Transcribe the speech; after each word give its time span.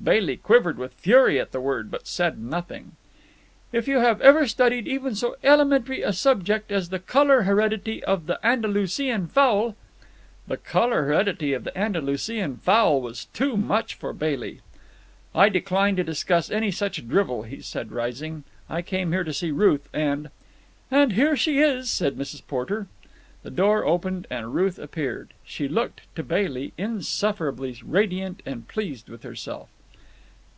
Bailey 0.00 0.36
quivered 0.38 0.78
with 0.78 0.94
fury 0.94 1.38
at 1.40 1.50
the 1.52 1.60
word, 1.60 1.90
but 1.90 2.06
said 2.06 2.38
nothing. 2.38 2.92
"If 3.72 3.86
you 3.88 3.98
have 3.98 4.22
ever 4.22 4.46
studied 4.46 4.86
even 4.86 5.14
so 5.16 5.36
elementary 5.42 6.02
a 6.02 6.12
subject 6.14 6.70
as 6.72 6.88
the 6.88 7.00
colour 7.00 7.42
heredity 7.42 8.02
of 8.04 8.26
the 8.26 8.38
Andalusian 8.46 9.26
fowl——" 9.26 9.74
The 10.46 10.56
colour 10.56 11.02
heredity 11.06 11.52
of 11.52 11.64
the 11.64 11.76
Andalusian 11.76 12.58
fowl 12.58 13.02
was 13.02 13.24
too 13.34 13.56
much 13.56 13.96
for 13.96 14.12
Bailey. 14.14 14.60
"I 15.34 15.48
decline 15.50 15.96
to 15.96 16.04
discuss 16.04 16.48
any 16.50 16.70
such 16.70 17.06
drivel," 17.08 17.42
he 17.42 17.60
said, 17.60 17.90
rising. 17.92 18.44
"I 18.70 18.80
came 18.82 19.10
here 19.12 19.24
to 19.24 19.32
see 19.34 19.50
Ruth, 19.50 19.88
and—" 19.92 20.30
"And 20.92 21.14
here 21.14 21.36
she 21.36 21.58
is," 21.58 21.90
said 21.90 22.16
Mrs. 22.16 22.46
Porter. 22.46 22.86
The 23.42 23.50
door 23.50 23.84
opened, 23.84 24.26
and 24.30 24.54
Ruth 24.54 24.78
appeared. 24.78 25.34
She 25.44 25.66
looked, 25.68 26.02
to 26.14 26.22
Bailey, 26.22 26.72
insufferably 26.78 27.78
radiant 27.84 28.42
and 28.46 28.68
pleased 28.68 29.08
with 29.10 29.24
herself. 29.24 29.68